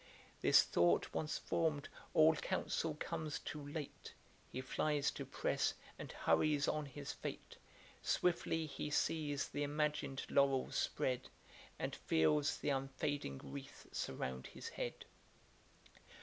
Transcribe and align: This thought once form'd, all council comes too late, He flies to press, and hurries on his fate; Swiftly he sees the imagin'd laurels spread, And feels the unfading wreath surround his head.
This 0.41 0.63
thought 0.63 1.13
once 1.13 1.37
form'd, 1.37 1.87
all 2.15 2.35
council 2.35 2.97
comes 2.99 3.37
too 3.37 3.63
late, 3.67 4.15
He 4.51 4.59
flies 4.61 5.11
to 5.11 5.25
press, 5.27 5.75
and 5.99 6.11
hurries 6.11 6.67
on 6.67 6.87
his 6.87 7.11
fate; 7.13 7.57
Swiftly 8.01 8.65
he 8.65 8.89
sees 8.89 9.49
the 9.49 9.61
imagin'd 9.61 10.25
laurels 10.31 10.75
spread, 10.75 11.29
And 11.77 11.95
feels 11.95 12.57
the 12.57 12.69
unfading 12.69 13.41
wreath 13.43 13.85
surround 13.91 14.47
his 14.47 14.69
head. 14.69 15.05